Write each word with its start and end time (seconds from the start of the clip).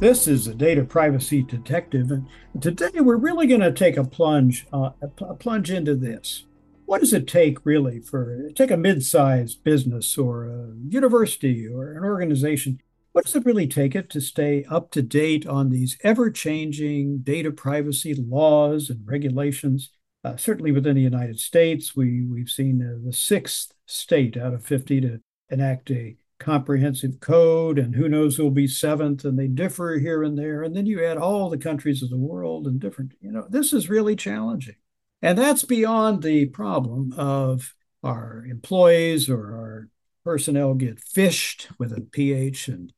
This 0.00 0.28
is 0.28 0.46
a 0.46 0.54
data 0.54 0.84
privacy 0.84 1.42
detective, 1.42 2.12
and 2.12 2.28
today 2.60 3.00
we're 3.00 3.16
really 3.16 3.48
going 3.48 3.62
to 3.62 3.72
take 3.72 3.96
a 3.96 4.04
plunge, 4.04 4.64
uh, 4.72 4.90
a 5.02 5.34
plunge 5.34 5.72
into 5.72 5.96
this. 5.96 6.44
What 6.86 7.00
does 7.00 7.12
it 7.12 7.26
take 7.26 7.66
really 7.66 7.98
for 7.98 8.48
take 8.54 8.70
a 8.70 8.76
mid-sized 8.76 9.64
business 9.64 10.16
or 10.16 10.44
a 10.44 10.72
university 10.88 11.66
or 11.66 11.94
an 11.94 12.04
organization? 12.04 12.80
What 13.10 13.24
does 13.24 13.34
it 13.34 13.44
really 13.44 13.66
take 13.66 13.96
it 13.96 14.08
to 14.10 14.20
stay 14.20 14.64
up 14.70 14.92
to 14.92 15.02
date 15.02 15.48
on 15.48 15.68
these 15.68 15.98
ever-changing 16.04 17.18
data 17.22 17.50
privacy 17.50 18.14
laws 18.14 18.90
and 18.90 19.00
regulations? 19.04 19.90
Uh, 20.22 20.36
certainly 20.36 20.70
within 20.70 20.94
the 20.94 21.02
United 21.02 21.40
States, 21.40 21.96
we 21.96 22.24
we've 22.24 22.50
seen 22.50 22.80
uh, 22.80 23.04
the 23.04 23.12
sixth 23.12 23.72
state 23.84 24.36
out 24.36 24.54
of 24.54 24.64
50 24.64 25.00
to 25.00 25.20
enact 25.50 25.90
a 25.90 26.16
comprehensive 26.38 27.20
code, 27.20 27.78
and 27.78 27.94
who 27.94 28.08
knows 28.08 28.36
who'll 28.36 28.50
be 28.50 28.66
seventh, 28.66 29.24
and 29.24 29.38
they 29.38 29.48
differ 29.48 29.98
here 29.98 30.22
and 30.22 30.38
there. 30.38 30.62
And 30.62 30.74
then 30.74 30.86
you 30.86 31.04
add 31.04 31.18
all 31.18 31.50
the 31.50 31.58
countries 31.58 32.02
of 32.02 32.10
the 32.10 32.18
world 32.18 32.66
and 32.66 32.80
different, 32.80 33.12
you 33.20 33.32
know, 33.32 33.46
this 33.48 33.72
is 33.72 33.88
really 33.88 34.16
challenging. 34.16 34.76
And 35.20 35.36
that's 35.36 35.64
beyond 35.64 36.22
the 36.22 36.46
problem 36.46 37.12
of 37.16 37.74
our 38.02 38.44
employees 38.48 39.28
or 39.28 39.52
our 39.56 39.88
personnel 40.24 40.74
get 40.74 41.00
phished 41.00 41.66
with 41.78 41.92
a 41.92 42.00
PH 42.00 42.68
and 42.68 42.92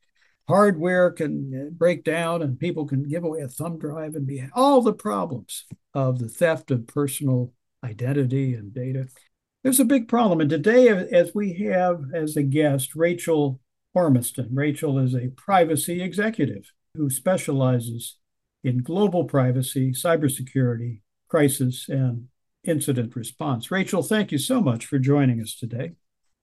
hardware 0.47 1.11
can 1.11 1.67
uh, 1.67 1.69
break 1.71 2.03
down 2.03 2.41
and 2.41 2.59
people 2.59 2.85
can 2.85 3.03
give 3.03 3.23
away 3.23 3.39
a 3.39 3.47
thumb 3.47 3.79
drive 3.79 4.15
and 4.15 4.27
be 4.27 4.43
all 4.53 4.81
the 4.81 4.93
problems 4.93 5.65
of 5.93 6.19
the 6.19 6.27
theft 6.27 6.71
of 6.71 6.87
personal 6.87 7.53
identity 7.83 8.53
and 8.53 8.73
data. 8.73 9.07
There's 9.63 9.79
a 9.79 9.85
big 9.85 10.07
problem. 10.07 10.41
And 10.41 10.49
today, 10.49 10.87
as 10.87 11.35
we 11.35 11.53
have 11.71 12.05
as 12.13 12.35
a 12.35 12.43
guest, 12.43 12.95
Rachael 12.95 13.59
Ormiston. 13.95 14.49
Rachael 14.51 14.97
is 14.97 15.13
a 15.13 15.29
privacy 15.35 16.01
executive 16.01 16.71
who 16.95 17.09
specializes 17.09 18.17
in 18.63 18.81
global 18.81 19.25
privacy, 19.25 19.91
cybersecurity, 19.91 21.01
crisis, 21.27 21.87
and 21.89 22.27
incident 22.63 23.15
response. 23.15 23.69
Rachael, 23.69 24.03
thank 24.03 24.31
you 24.31 24.37
so 24.37 24.61
much 24.61 24.85
for 24.85 24.97
joining 24.97 25.41
us 25.41 25.55
today. 25.55 25.93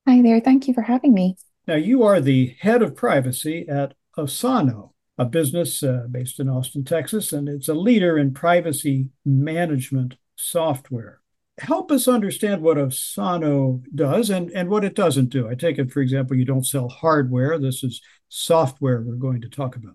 Hi 0.06 0.22
there. 0.22 0.40
Thank 0.40 0.68
you 0.68 0.74
for 0.74 0.82
having 0.82 1.12
me. 1.12 1.36
Now, 1.66 1.76
you 1.76 2.02
are 2.02 2.20
the 2.20 2.56
head 2.60 2.82
of 2.82 2.96
privacy 2.96 3.68
at 3.68 3.94
Osano, 4.16 4.92
a 5.16 5.24
business 5.24 5.82
uh, 5.82 6.06
based 6.10 6.40
in 6.40 6.48
Austin, 6.48 6.84
Texas, 6.84 7.32
and 7.32 7.48
it's 7.48 7.68
a 7.68 7.74
leader 7.74 8.16
in 8.16 8.32
privacy 8.32 9.08
management 9.24 10.14
software 10.34 11.17
help 11.58 11.90
us 11.90 12.08
understand 12.08 12.62
what 12.62 12.76
Osano 12.76 13.82
does 13.94 14.30
and, 14.30 14.50
and 14.50 14.68
what 14.68 14.84
it 14.84 14.94
doesn't 14.94 15.30
do. 15.30 15.48
I 15.48 15.54
take 15.54 15.78
it, 15.78 15.90
for 15.90 16.00
example, 16.00 16.36
you 16.36 16.44
don't 16.44 16.66
sell 16.66 16.88
hardware. 16.88 17.58
This 17.58 17.82
is 17.84 18.00
software 18.28 19.00
we're 19.00 19.14
going 19.14 19.40
to 19.42 19.48
talk 19.48 19.76
about. 19.76 19.94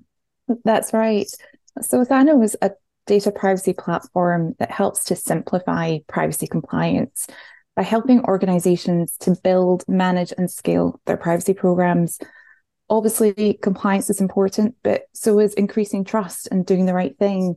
That's 0.64 0.94
right. 0.94 1.28
So 1.82 2.04
Osano 2.04 2.44
is 2.44 2.58
a 2.62 2.72
data 3.06 3.32
privacy 3.32 3.74
platform 3.74 4.56
that 4.60 4.72
helps 4.72 5.06
to 5.06 5.16
simplify 5.16 6.00
privacy 6.08 6.48
compliance 6.48 7.28
by 7.76 7.84
helping 7.84 8.24
organizations 8.26 9.18
to 9.18 9.36
build, 9.44 9.84
manage, 9.88 10.34
and 10.38 10.50
scale 10.50 11.00
their 11.06 11.18
privacy 11.18 11.54
programs. 11.54 12.20
Obviously, 12.90 13.58
compliance 13.62 14.10
is 14.10 14.22
important, 14.22 14.76
but 14.84 15.04
so 15.14 15.40
is 15.40 15.54
increasing 15.56 16.04
trust 16.04 16.48
and 16.52 16.66
doing 16.66 16.86
the 16.86 16.94
right 16.94 17.18
thing. 17.18 17.56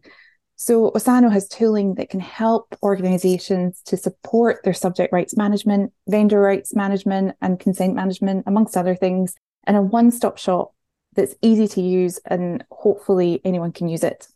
So 0.58 0.90
Osano 0.92 1.30
has 1.30 1.48
tooling 1.48 1.96
that 1.96 2.08
can 2.08 2.20
help 2.20 2.74
organizations 2.82 3.82
to 3.86 3.96
support 3.96 4.64
their 4.64 4.72
subject 4.72 5.12
rights 5.12 5.36
management, 5.36 5.92
vendor 6.08 6.40
rights 6.40 6.74
management, 6.74 7.36
and 7.42 7.60
consent 7.60 7.94
management, 7.94 8.44
amongst 8.46 8.76
other 8.76 8.94
things, 8.94 9.34
in 9.66 9.74
a 9.74 9.82
one-stop 9.82 10.38
shop 10.38 10.72
that's 11.14 11.34
easy 11.42 11.68
to 11.68 11.82
use 11.82 12.18
and 12.24 12.64
hopefully 12.70 13.40
anyone 13.44 13.70
can 13.70 13.86
use 13.86 14.02
it. 14.02 14.28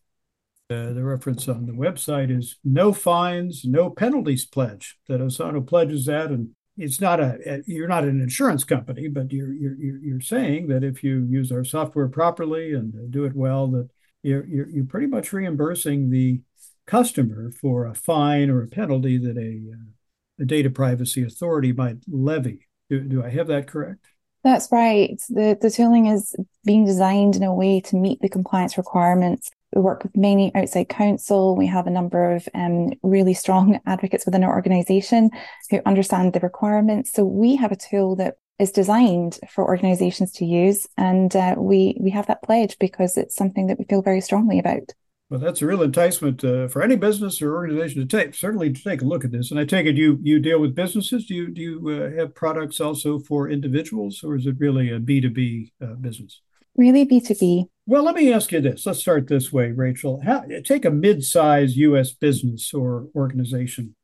Uh, 0.71 0.93
the 0.93 1.03
reference 1.03 1.49
on 1.49 1.67
the 1.67 1.73
website 1.73 2.31
is 2.37 2.59
no 2.65 2.93
fines, 2.93 3.65
no 3.65 3.89
penalties 3.91 4.45
pledge 4.45 4.99
that 5.09 5.21
Osano 5.21 5.67
pledges 5.67 6.05
that. 6.05 6.31
And 6.31 6.51
it's 6.77 7.01
not 7.01 7.19
a, 7.19 7.63
you're 7.67 7.89
not 7.89 8.05
an 8.05 8.21
insurance 8.21 8.63
company, 8.63 9.09
but 9.09 9.33
you're, 9.33 9.53
you're, 9.53 9.77
you're 9.77 10.21
saying 10.21 10.69
that 10.69 10.85
if 10.85 11.03
you 11.03 11.27
use 11.29 11.51
our 11.51 11.65
software 11.65 12.09
properly 12.09 12.73
and 12.75 13.11
do 13.11 13.25
it 13.25 13.35
well, 13.35 13.67
that 13.69 13.89
you're, 14.23 14.47
you're, 14.47 14.69
you're 14.69 14.85
pretty 14.85 15.07
much 15.07 15.33
reimbursing 15.33 16.11
the 16.11 16.41
customer 16.87 17.51
for 17.51 17.87
a 17.87 17.95
fine 17.95 18.51
or 18.51 18.63
a 18.63 18.69
penalty 18.69 19.17
that 19.19 19.37
a, 19.37 19.73
uh, 19.73 20.43
a 20.43 20.45
data 20.45 20.71
privacy 20.71 21.23
authority 21.23 21.73
might 21.73 21.99
levy. 22.09 22.69
Do, 22.89 23.01
do 23.01 23.25
I 23.25 23.31
have 23.31 23.47
that 23.49 23.67
correct? 23.67 24.07
That's 24.43 24.73
right. 24.73 25.21
The, 25.29 25.59
the 25.61 25.71
tooling 25.71 26.07
is 26.07 26.35
being 26.65 26.85
designed 26.85 27.37
in 27.37 27.43
a 27.43 27.55
way 27.55 27.81
to 27.81 27.97
meet 27.97 28.21
the 28.21 28.29
compliance 28.29 28.79
requirements. 28.79 29.51
We 29.75 29.83
work 29.83 30.03
with 30.03 30.17
many 30.17 30.55
outside 30.55 30.89
counsel. 30.89 31.57
We 31.57 31.67
have 31.67 31.87
a 31.87 31.91
number 31.91 32.33
of 32.33 32.49
um, 32.55 32.93
really 33.03 33.35
strong 33.35 33.81
advocates 33.87 34.27
within 34.27 34.45
our 34.45 34.55
organization 34.55 35.31
who 35.71 35.81
understand 35.87 36.33
the 36.33 36.41
requirements. 36.41 37.13
So 37.13 37.25
we 37.25 37.57
have 37.57 37.73
a 37.73 37.77
tool 37.77 38.17
that 38.17 38.37
is 38.59 38.73
designed 38.73 39.39
for 39.49 39.65
organizations 39.65 40.33
to 40.33 40.45
use. 40.45 40.87
And 40.97 41.35
uh, 41.35 41.55
we, 41.57 41.97
we 42.01 42.11
have 42.11 42.27
that 42.27 42.43
pledge 42.43 42.79
because 42.79 43.17
it's 43.17 43.35
something 43.35 43.69
that 43.69 43.79
we 43.79 43.87
feel 43.87 44.03
very 44.03 44.21
strongly 44.21 44.59
about. 44.59 44.93
Well, 45.31 45.39
that's 45.39 45.63
a 45.63 45.67
real 45.67 45.83
enticement 45.83 46.43
uh, 46.43 46.67
for 46.67 46.83
any 46.83 46.97
business 46.97 47.41
or 47.41 47.55
organization 47.55 48.01
to 48.01 48.07
take. 48.07 48.35
Certainly, 48.35 48.73
to 48.73 48.83
take 48.83 49.01
a 49.01 49.05
look 49.05 49.25
at 49.25 49.31
this. 49.31 49.53
And 49.53 49.61
I 49.61 49.65
take 49.65 49.87
it 49.87 49.97
you 49.97 50.19
you 50.23 50.41
deal 50.41 50.59
with 50.59 50.75
businesses. 50.75 51.27
Do 51.27 51.35
you 51.37 51.49
do 51.53 51.61
you 51.61 51.89
uh, 51.89 52.17
have 52.19 52.35
products 52.35 52.81
also 52.81 53.21
for 53.21 53.49
individuals, 53.49 54.25
or 54.25 54.35
is 54.35 54.47
it 54.47 54.57
really 54.59 54.91
a 54.91 54.99
B 54.99 55.21
two 55.21 55.31
B 55.31 55.73
uh, 55.81 55.95
business? 55.95 56.41
Really 56.81 57.05
B 57.05 57.21
two 57.21 57.35
B. 57.35 57.67
Well, 57.85 58.05
let 58.05 58.15
me 58.15 58.33
ask 58.33 58.53
you 58.53 58.61
this. 58.63 58.87
Let's 58.87 59.01
start 59.01 59.29
this 59.29 59.53
way, 59.53 59.71
Rachael. 59.71 60.23
How, 60.25 60.47
take 60.65 60.87
a 60.87 60.91
mid-sized 60.91 61.77
U.S. 61.77 62.13
business 62.13 62.73
or 62.73 63.09
organization. 63.15 63.95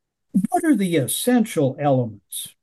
What 0.49 0.63
are 0.63 0.75
the 0.75 0.97
essential 0.97 1.75
elements 1.79 2.53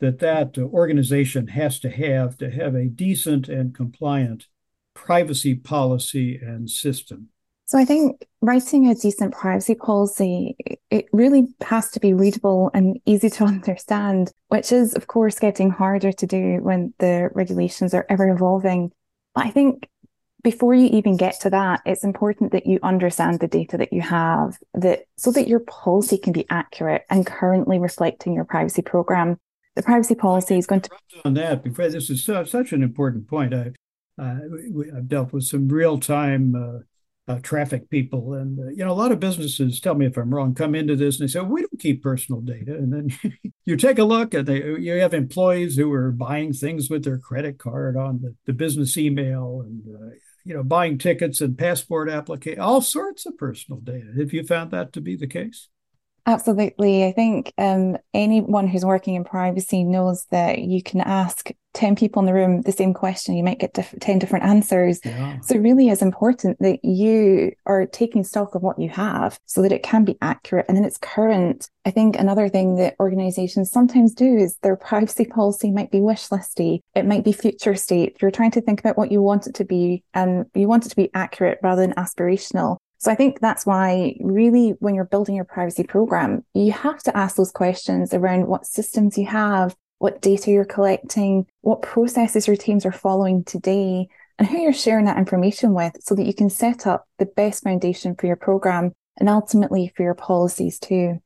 that 0.00 0.18
that 0.18 0.58
uh, 0.58 0.62
organization 0.62 1.46
has 1.46 1.78
to 1.78 1.90
have 1.90 2.36
to 2.38 2.50
have 2.50 2.74
a 2.74 2.86
decent 2.86 3.48
and 3.48 3.72
compliant 3.72 4.48
privacy 4.94 5.54
policy 5.54 6.40
and 6.42 6.68
system? 6.68 7.28
So 7.66 7.78
I 7.78 7.84
think 7.84 8.26
writing 8.40 8.88
a 8.88 8.96
decent 8.96 9.32
privacy 9.32 9.76
policy, 9.76 10.56
it 10.90 11.06
really 11.12 11.46
has 11.60 11.88
to 11.92 12.00
be 12.00 12.14
readable 12.14 12.72
and 12.74 12.98
easy 13.06 13.30
to 13.30 13.44
understand, 13.54 14.32
which 14.48 14.72
is 14.72 14.92
of 14.94 15.06
course 15.06 15.38
getting 15.38 15.70
harder 15.70 16.10
to 16.10 16.26
do 16.26 16.58
when 16.62 16.94
the 16.98 17.30
regulations 17.32 17.94
are 17.94 18.06
ever 18.08 18.28
evolving. 18.28 18.90
But 19.34 19.46
I 19.46 19.50
think 19.50 19.88
before 20.42 20.74
you 20.74 20.86
even 20.88 21.16
get 21.16 21.40
to 21.40 21.50
that, 21.50 21.82
it's 21.86 22.04
important 22.04 22.52
that 22.52 22.66
you 22.66 22.80
understand 22.82 23.40
the 23.40 23.46
data 23.46 23.78
that 23.78 23.92
you 23.92 24.00
have 24.00 24.58
that 24.74 25.04
so 25.16 25.30
that 25.32 25.48
your 25.48 25.60
policy 25.60 26.18
can 26.18 26.32
be 26.32 26.46
accurate 26.50 27.04
and 27.08 27.24
currently 27.24 27.78
reflecting 27.78 28.34
your 28.34 28.44
privacy 28.44 28.82
program 28.82 29.38
the 29.74 29.82
privacy 29.82 30.14
policy 30.14 30.58
is 30.58 30.66
going 30.66 30.82
to 30.82 30.90
on 31.24 31.34
that 31.34 31.62
because 31.62 31.92
this 31.92 32.10
is 32.10 32.22
so, 32.22 32.44
such 32.44 32.72
an 32.72 32.82
important 32.82 33.26
point. 33.28 33.54
I, 33.54 33.72
uh, 34.18 34.38
I've 34.96 35.08
dealt 35.08 35.32
with 35.32 35.44
some 35.44 35.68
real 35.68 35.98
time 35.98 36.54
uh, 37.28 37.32
uh, 37.32 37.38
traffic 37.40 37.88
people, 37.90 38.34
and 38.34 38.58
uh, 38.58 38.70
you 38.70 38.84
know 38.84 38.90
a 38.90 38.94
lot 38.94 39.12
of 39.12 39.20
businesses 39.20 39.80
tell 39.80 39.94
me 39.94 40.06
if 40.06 40.16
I'm 40.16 40.34
wrong. 40.34 40.54
Come 40.54 40.74
into 40.74 40.96
this 40.96 41.20
and 41.20 41.28
they 41.28 41.32
say 41.32 41.40
we 41.40 41.62
don't 41.62 41.80
keep 41.80 42.02
personal 42.02 42.40
data, 42.40 42.74
and 42.74 42.92
then 42.92 43.32
you 43.64 43.76
take 43.76 43.98
a 43.98 44.04
look 44.04 44.34
and 44.34 44.46
they 44.46 44.62
you 44.80 44.94
have 44.94 45.14
employees 45.14 45.76
who 45.76 45.92
are 45.92 46.10
buying 46.10 46.52
things 46.52 46.90
with 46.90 47.04
their 47.04 47.18
credit 47.18 47.58
card 47.58 47.96
on 47.96 48.20
the, 48.22 48.34
the 48.46 48.52
business 48.52 48.96
email 48.96 49.62
and. 49.64 49.82
Uh, 49.86 50.14
you 50.44 50.52
know, 50.52 50.64
buying 50.64 50.98
tickets 50.98 51.40
and 51.40 51.56
passport 51.56 52.10
application, 52.10 52.58
all 52.58 52.80
sorts 52.80 53.26
of 53.26 53.38
personal 53.38 53.80
data. 53.80 54.08
Have 54.18 54.32
you 54.32 54.42
found 54.44 54.72
that 54.72 54.92
to 54.94 55.00
be 55.00 55.14
the 55.14 55.28
case? 55.28 55.68
Absolutely. 56.24 57.04
I 57.04 57.12
think 57.12 57.52
um, 57.58 57.96
anyone 58.14 58.68
who's 58.68 58.84
working 58.84 59.16
in 59.16 59.24
privacy 59.24 59.82
knows 59.82 60.26
that 60.30 60.60
you 60.60 60.80
can 60.82 61.00
ask 61.00 61.50
10 61.74 61.96
people 61.96 62.20
in 62.20 62.26
the 62.26 62.34
room 62.34 62.60
the 62.62 62.70
same 62.70 62.94
question, 62.94 63.34
you 63.34 63.42
might 63.42 63.58
get 63.58 63.74
diff- 63.74 63.94
10 64.00 64.20
different 64.20 64.44
answers. 64.44 65.00
Yeah. 65.04 65.40
So 65.40 65.56
it 65.56 65.62
really 65.62 65.88
is 65.88 66.00
important 66.00 66.58
that 66.60 66.84
you 66.84 67.52
are 67.66 67.86
taking 67.86 68.22
stock 68.22 68.54
of 68.54 68.62
what 68.62 68.78
you 68.78 68.88
have 68.90 69.40
so 69.46 69.62
that 69.62 69.72
it 69.72 69.82
can 69.82 70.04
be 70.04 70.16
accurate 70.20 70.66
and 70.68 70.76
then 70.76 70.84
it's 70.84 70.98
current. 70.98 71.68
I 71.84 71.90
think 71.90 72.16
another 72.16 72.48
thing 72.48 72.76
that 72.76 72.94
organizations 73.00 73.72
sometimes 73.72 74.14
do 74.14 74.36
is 74.36 74.56
their 74.62 74.76
privacy 74.76 75.24
policy 75.24 75.72
might 75.72 75.90
be 75.90 76.00
wish 76.00 76.28
listy. 76.28 76.80
It 76.94 77.06
might 77.06 77.24
be 77.24 77.32
future 77.32 77.74
state. 77.74 78.18
You're 78.22 78.30
trying 78.30 78.52
to 78.52 78.60
think 78.60 78.78
about 78.78 78.96
what 78.96 79.10
you 79.10 79.22
want 79.22 79.48
it 79.48 79.54
to 79.56 79.64
be 79.64 80.04
and 80.14 80.46
you 80.54 80.68
want 80.68 80.86
it 80.86 80.90
to 80.90 80.96
be 80.96 81.10
accurate 81.14 81.58
rather 81.62 81.82
than 81.82 81.94
aspirational. 81.94 82.76
So 83.02 83.10
I 83.10 83.16
think 83.16 83.40
that's 83.40 83.66
why 83.66 84.14
really 84.20 84.76
when 84.78 84.94
you're 84.94 85.04
building 85.04 85.34
your 85.34 85.44
privacy 85.44 85.82
program, 85.82 86.44
you 86.54 86.70
have 86.70 87.02
to 87.02 87.16
ask 87.16 87.34
those 87.34 87.50
questions 87.50 88.14
around 88.14 88.46
what 88.46 88.64
systems 88.64 89.18
you 89.18 89.26
have, 89.26 89.74
what 89.98 90.22
data 90.22 90.52
you're 90.52 90.64
collecting, 90.64 91.46
what 91.62 91.82
processes 91.82 92.46
your 92.46 92.54
teams 92.54 92.86
are 92.86 92.92
following 92.92 93.42
today, 93.42 94.06
and 94.38 94.46
who 94.46 94.58
you're 94.58 94.72
sharing 94.72 95.06
that 95.06 95.18
information 95.18 95.74
with 95.74 95.96
so 96.00 96.14
that 96.14 96.26
you 96.26 96.32
can 96.32 96.48
set 96.48 96.86
up 96.86 97.08
the 97.18 97.26
best 97.26 97.64
foundation 97.64 98.14
for 98.14 98.28
your 98.28 98.36
program 98.36 98.92
and 99.18 99.28
ultimately 99.28 99.92
for 99.96 100.04
your 100.04 100.14
policies 100.14 100.78
too. 100.78 101.20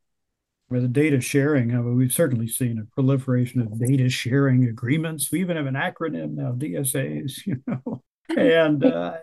With 0.70 0.80
the 0.80 0.88
data 0.88 1.20
sharing, 1.20 1.72
I 1.72 1.76
mean, 1.76 1.94
we've 1.94 2.10
certainly 2.10 2.48
seen 2.48 2.78
a 2.78 2.94
proliferation 2.94 3.60
of 3.60 3.78
data 3.78 4.08
sharing 4.08 4.64
agreements. 4.64 5.30
We 5.30 5.40
even 5.40 5.58
have 5.58 5.66
an 5.66 5.74
acronym 5.74 6.36
now, 6.36 6.52
DSAs, 6.52 7.32
you 7.46 7.62
know. 7.66 8.02
And 8.36 8.84
uh, 8.84 9.18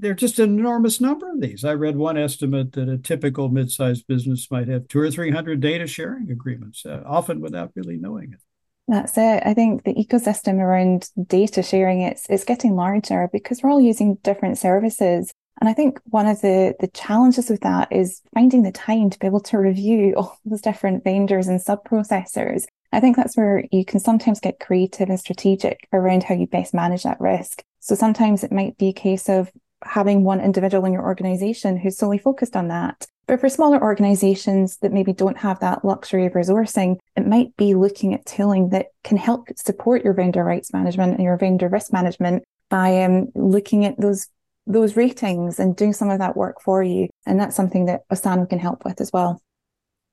there 0.00 0.12
are 0.12 0.14
just 0.14 0.38
an 0.38 0.58
enormous 0.58 1.00
number 1.00 1.30
of 1.30 1.40
these. 1.40 1.64
I 1.64 1.74
read 1.74 1.96
one 1.96 2.16
estimate 2.16 2.72
that 2.72 2.88
a 2.88 2.98
typical 2.98 3.48
mid-sized 3.48 4.06
business 4.06 4.50
might 4.50 4.68
have 4.68 4.88
two 4.88 5.00
or 5.00 5.10
three 5.10 5.30
hundred 5.30 5.60
data 5.60 5.86
sharing 5.86 6.30
agreements, 6.30 6.84
uh, 6.86 7.02
often 7.06 7.40
without 7.40 7.72
really 7.74 7.96
knowing 7.96 8.32
it. 8.32 8.40
That's 8.88 9.16
it. 9.18 9.42
I 9.44 9.54
think 9.54 9.84
the 9.84 9.94
ecosystem 9.94 10.58
around 10.58 11.10
data 11.26 11.62
sharing 11.62 12.00
it's 12.00 12.26
it's 12.28 12.44
getting 12.44 12.74
larger 12.74 13.28
because 13.32 13.62
we're 13.62 13.70
all 13.70 13.80
using 13.80 14.16
different 14.22 14.58
services. 14.58 15.32
And 15.60 15.68
I 15.68 15.74
think 15.74 16.00
one 16.04 16.26
of 16.26 16.40
the 16.40 16.74
the 16.80 16.88
challenges 16.88 17.50
with 17.50 17.60
that 17.60 17.92
is 17.92 18.22
finding 18.34 18.62
the 18.62 18.72
time 18.72 19.10
to 19.10 19.18
be 19.18 19.26
able 19.26 19.40
to 19.40 19.58
review 19.58 20.14
all 20.16 20.38
those 20.44 20.62
different 20.62 21.04
vendors 21.04 21.46
and 21.46 21.60
sub 21.60 21.84
processors. 21.84 22.64
I 22.92 23.00
think 23.00 23.16
that's 23.16 23.36
where 23.36 23.64
you 23.70 23.84
can 23.84 24.00
sometimes 24.00 24.40
get 24.40 24.58
creative 24.58 25.10
and 25.10 25.20
strategic 25.20 25.86
around 25.92 26.24
how 26.24 26.34
you 26.34 26.46
best 26.46 26.74
manage 26.74 27.04
that 27.04 27.20
risk. 27.20 27.62
So 27.78 27.94
sometimes 27.94 28.42
it 28.42 28.50
might 28.50 28.76
be 28.78 28.88
a 28.88 28.92
case 28.92 29.28
of 29.28 29.50
having 29.82 30.24
one 30.24 30.40
individual 30.40 30.84
in 30.84 30.92
your 30.92 31.04
organization 31.04 31.76
who's 31.76 31.98
solely 31.98 32.18
focused 32.18 32.56
on 32.56 32.68
that. 32.68 33.06
But 33.26 33.40
for 33.40 33.48
smaller 33.48 33.80
organizations 33.80 34.78
that 34.78 34.92
maybe 34.92 35.12
don't 35.12 35.38
have 35.38 35.60
that 35.60 35.84
luxury 35.84 36.26
of 36.26 36.32
resourcing, 36.32 36.98
it 37.16 37.26
might 37.26 37.56
be 37.56 37.74
looking 37.74 38.12
at 38.12 38.26
tooling 38.26 38.70
that 38.70 38.86
can 39.04 39.16
help 39.16 39.48
support 39.56 40.02
your 40.02 40.14
vendor 40.14 40.42
rights 40.42 40.72
management 40.72 41.14
and 41.14 41.22
your 41.22 41.36
vendor 41.36 41.68
risk 41.68 41.92
management 41.92 42.42
by 42.70 43.02
um, 43.04 43.28
looking 43.34 43.84
at 43.84 44.00
those 44.00 44.28
those 44.66 44.96
ratings 44.96 45.58
and 45.58 45.74
doing 45.76 45.92
some 45.92 46.10
of 46.10 46.18
that 46.18 46.36
work 46.36 46.60
for 46.60 46.82
you. 46.82 47.08
And 47.26 47.40
that's 47.40 47.56
something 47.56 47.86
that 47.86 48.08
Osano 48.08 48.48
can 48.48 48.58
help 48.58 48.84
with 48.84 49.00
as 49.00 49.12
well. 49.12 49.40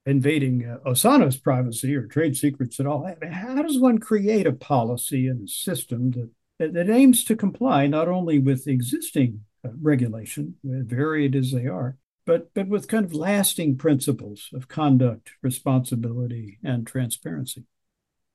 Invading 0.06 0.66
uh, 0.66 0.90
Osano's 0.90 1.38
privacy 1.38 1.96
or 1.96 2.08
trade 2.08 2.36
secrets 2.38 2.80
at 2.80 2.88
all. 2.88 3.12
How 3.30 3.62
does 3.62 3.78
one 3.80 3.98
create 3.98 4.48
a 4.48 4.54
policy 4.54 5.28
and 5.28 5.48
a 5.48 5.52
system 5.52 6.12
that, 6.60 6.74
that 6.74 6.90
aims 6.90 7.24
to 7.26 7.36
comply 7.36 7.88
not 7.88 8.08
only 8.08 8.40
with 8.40 8.68
existing 8.68 9.42
Uh, 9.66 9.70
regulation, 9.82 10.56
uh, 10.66 10.84
varied 10.84 11.36
as 11.36 11.52
they 11.52 11.66
are, 11.66 11.98
but 12.26 12.54
but 12.54 12.68
with 12.68 12.88
kind 12.88 13.04
of 13.04 13.14
lasting 13.14 13.76
principles 13.76 14.50
of 14.54 14.68
conduct, 14.68 15.32
responsibility, 15.42 16.60
and 16.64 16.86
transparency. 16.86 17.64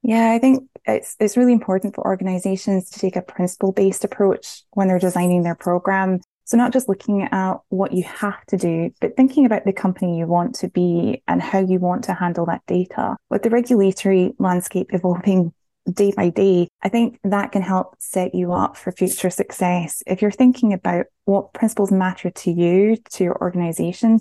Yeah, 0.02 0.32
I 0.32 0.40
think 0.40 0.68
it's 0.84 1.14
it's 1.20 1.36
really 1.36 1.52
important 1.52 1.94
for 1.94 2.04
organizations 2.04 2.90
to 2.90 2.98
take 2.98 3.14
a 3.14 3.22
principle 3.22 3.70
based 3.70 4.02
approach 4.02 4.64
when 4.72 4.88
they're 4.88 4.98
designing 4.98 5.44
their 5.44 5.54
program. 5.54 6.20
So 6.44 6.56
not 6.56 6.72
just 6.72 6.88
looking 6.88 7.22
at 7.22 7.54
what 7.68 7.92
you 7.92 8.02
have 8.02 8.44
to 8.46 8.56
do, 8.56 8.90
but 9.00 9.16
thinking 9.16 9.46
about 9.46 9.64
the 9.64 9.72
company 9.72 10.18
you 10.18 10.26
want 10.26 10.56
to 10.56 10.68
be 10.68 11.22
and 11.28 11.40
how 11.40 11.60
you 11.60 11.78
want 11.78 12.02
to 12.04 12.14
handle 12.14 12.46
that 12.46 12.62
data. 12.66 13.16
With 13.30 13.44
the 13.44 13.50
regulatory 13.50 14.34
landscape 14.40 14.88
evolving 14.92 15.52
day 15.90 16.12
by 16.16 16.30
day, 16.30 16.68
I 16.82 16.88
think 16.88 17.18
that 17.24 17.52
can 17.52 17.62
help 17.62 17.96
set 17.98 18.34
you 18.34 18.52
up 18.52 18.76
for 18.76 18.92
future 18.92 19.30
success. 19.30 20.02
If 20.06 20.22
you're 20.22 20.30
thinking 20.30 20.72
about 20.72 21.06
what 21.24 21.52
principles 21.52 21.90
matter 21.90 22.30
to 22.30 22.50
you, 22.50 22.96
to 23.12 23.24
your 23.24 23.40
organization, 23.40 24.20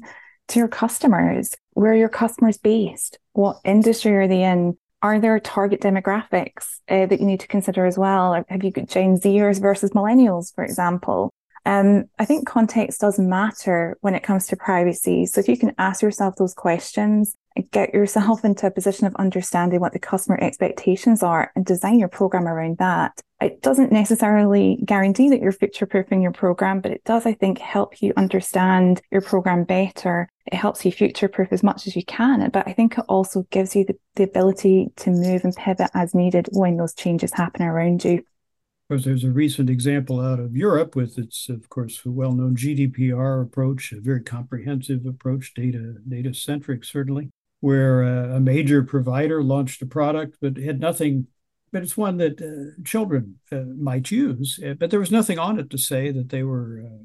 to 0.49 0.59
your 0.59 0.67
customers, 0.67 1.55
where 1.73 1.91
are 1.91 1.97
your 1.97 2.09
customers 2.09 2.57
based? 2.57 3.19
What 3.33 3.57
industry 3.63 4.15
are 4.15 4.27
they 4.27 4.43
in? 4.43 4.77
Are 5.01 5.19
there 5.19 5.39
target 5.39 5.81
demographics 5.81 6.79
uh, 6.87 7.07
that 7.07 7.19
you 7.19 7.25
need 7.25 7.39
to 7.39 7.47
consider 7.47 7.85
as 7.85 7.97
well? 7.97 8.43
Have 8.47 8.63
you 8.63 8.71
got 8.71 8.87
Gen 8.87 9.17
Zers 9.17 9.59
versus 9.59 9.91
millennials, 9.91 10.53
for 10.53 10.63
example? 10.63 11.31
Um, 11.65 12.05
I 12.19 12.25
think 12.25 12.47
context 12.47 13.01
does 13.01 13.19
matter 13.19 13.97
when 14.01 14.15
it 14.15 14.23
comes 14.23 14.47
to 14.47 14.55
privacy. 14.55 15.25
So 15.25 15.39
if 15.39 15.47
you 15.47 15.57
can 15.57 15.73
ask 15.77 16.01
yourself 16.01 16.35
those 16.35 16.53
questions 16.53 17.35
get 17.71 17.93
yourself 17.93 18.45
into 18.45 18.67
a 18.67 18.71
position 18.71 19.07
of 19.07 19.15
understanding 19.15 19.79
what 19.79 19.93
the 19.93 19.99
customer 19.99 20.37
expectations 20.41 21.23
are 21.23 21.51
and 21.55 21.65
design 21.65 21.99
your 21.99 22.07
program 22.07 22.47
around 22.47 22.77
that. 22.77 23.21
It 23.41 23.61
doesn't 23.61 23.91
necessarily 23.91 24.79
guarantee 24.85 25.29
that 25.29 25.41
you're 25.41 25.51
future 25.51 25.85
proofing 25.85 26.21
your 26.21 26.31
program, 26.31 26.79
but 26.79 26.91
it 26.91 27.03
does, 27.03 27.25
I 27.25 27.33
think, 27.33 27.57
help 27.57 28.01
you 28.01 28.13
understand 28.15 29.01
your 29.11 29.21
program 29.21 29.63
better. 29.63 30.29
It 30.45 30.53
helps 30.53 30.85
you 30.85 30.91
future 30.91 31.27
proof 31.27 31.51
as 31.51 31.63
much 31.63 31.87
as 31.87 31.95
you 31.95 32.05
can. 32.05 32.49
But 32.51 32.67
I 32.67 32.73
think 32.73 32.97
it 32.97 33.05
also 33.09 33.43
gives 33.49 33.75
you 33.75 33.85
the, 33.85 33.95
the 34.15 34.23
ability 34.23 34.91
to 34.97 35.09
move 35.09 35.43
and 35.43 35.55
pivot 35.55 35.89
as 35.93 36.13
needed 36.13 36.49
when 36.51 36.77
those 36.77 36.93
changes 36.93 37.33
happen 37.33 37.63
around 37.63 38.05
you. 38.05 38.19
Of 38.19 38.95
course, 38.95 39.05
there's 39.05 39.23
a 39.23 39.31
recent 39.31 39.69
example 39.69 40.19
out 40.19 40.39
of 40.39 40.55
Europe 40.55 40.95
with 40.95 41.17
its, 41.17 41.47
of 41.49 41.69
course, 41.69 42.01
well-known 42.05 42.55
GDPR 42.55 43.41
approach, 43.41 43.93
a 43.93 44.01
very 44.01 44.21
comprehensive 44.21 45.05
approach, 45.05 45.53
data 45.55 45.95
data 46.07 46.33
centric, 46.33 46.83
certainly, 46.83 47.31
where 47.61 48.03
a 48.03 48.39
major 48.39 48.83
provider 48.83 49.41
launched 49.41 49.81
a 49.81 49.85
product 49.85 50.37
but 50.41 50.57
had 50.57 50.79
nothing 50.79 51.27
but 51.71 51.83
it's 51.83 51.95
one 51.95 52.17
that 52.17 52.41
uh, 52.41 52.83
children 52.83 53.39
uh, 53.51 53.61
might 53.77 54.11
use 54.11 54.59
uh, 54.65 54.73
but 54.73 54.91
there 54.91 54.99
was 54.99 55.11
nothing 55.11 55.39
on 55.39 55.57
it 55.59 55.69
to 55.69 55.77
say 55.77 56.11
that 56.11 56.29
they 56.29 56.43
were 56.43 56.83
uh, 56.85 57.03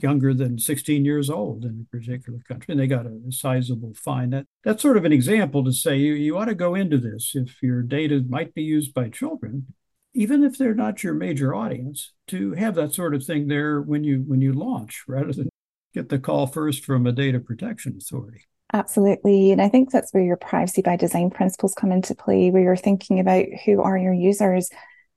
younger 0.00 0.32
than 0.32 0.58
16 0.58 1.04
years 1.04 1.28
old 1.28 1.64
in 1.64 1.86
a 1.86 1.96
particular 1.96 2.38
country 2.48 2.72
and 2.72 2.80
they 2.80 2.86
got 2.86 3.06
a, 3.06 3.20
a 3.28 3.32
sizable 3.32 3.92
fine. 3.94 4.30
That 4.30 4.46
that's 4.64 4.82
sort 4.82 4.96
of 4.96 5.04
an 5.04 5.12
example 5.12 5.64
to 5.64 5.72
say 5.72 5.98
you, 5.98 6.14
you 6.14 6.38
ought 6.38 6.46
to 6.46 6.54
go 6.54 6.74
into 6.74 6.98
this 6.98 7.32
if 7.34 7.62
your 7.62 7.82
data 7.82 8.24
might 8.26 8.54
be 8.54 8.62
used 8.62 8.94
by 8.94 9.08
children 9.10 9.66
even 10.14 10.44
if 10.44 10.58
they're 10.58 10.74
not 10.74 11.02
your 11.02 11.14
major 11.14 11.54
audience 11.54 12.12
to 12.28 12.52
have 12.52 12.74
that 12.74 12.92
sort 12.94 13.14
of 13.14 13.24
thing 13.24 13.48
there 13.48 13.80
when 13.80 14.04
you 14.04 14.24
when 14.26 14.40
you 14.40 14.52
launch 14.52 15.04
rather 15.06 15.32
than 15.32 15.48
get 15.92 16.08
the 16.08 16.18
call 16.18 16.46
first 16.46 16.84
from 16.84 17.06
a 17.06 17.12
data 17.12 17.38
protection 17.38 17.98
authority 18.00 18.42
Absolutely. 18.72 19.52
And 19.52 19.60
I 19.60 19.68
think 19.68 19.90
that's 19.90 20.12
where 20.12 20.22
your 20.22 20.36
privacy 20.36 20.80
by 20.80 20.96
design 20.96 21.30
principles 21.30 21.74
come 21.74 21.92
into 21.92 22.14
play, 22.14 22.50
where 22.50 22.62
you're 22.62 22.76
thinking 22.76 23.20
about 23.20 23.44
who 23.64 23.82
are 23.82 23.98
your 23.98 24.14
users. 24.14 24.70